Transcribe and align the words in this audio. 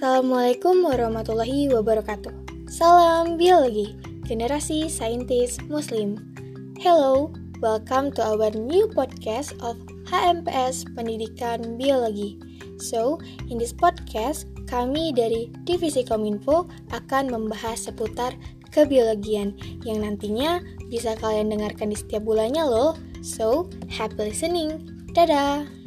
Assalamualaikum 0.00 0.80
warahmatullahi 0.88 1.68
wabarakatuh. 1.76 2.32
Salam 2.72 3.36
biologi, 3.36 3.92
generasi 4.24 4.88
saintis 4.88 5.60
muslim. 5.68 6.16
Hello, 6.80 7.28
welcome 7.60 8.08
to 8.08 8.24
our 8.24 8.48
new 8.56 8.88
podcast 8.96 9.52
of 9.60 9.76
HMPS 10.08 10.88
Pendidikan 10.96 11.76
Biologi. 11.76 12.40
So, 12.80 13.20
in 13.52 13.60
this 13.60 13.76
podcast, 13.76 14.48
kami 14.72 15.12
dari 15.12 15.52
Divisi 15.68 16.00
Kominfo 16.00 16.64
akan 16.96 17.28
membahas 17.28 17.92
seputar 17.92 18.32
kebiologian 18.72 19.52
yang 19.84 20.00
nantinya 20.00 20.64
bisa 20.88 21.12
kalian 21.20 21.52
dengarkan 21.52 21.92
di 21.92 22.00
setiap 22.00 22.24
bulannya 22.24 22.64
loh. 22.64 22.96
So, 23.20 23.68
happy 23.92 24.32
listening. 24.32 24.80
Dadah! 25.12 25.79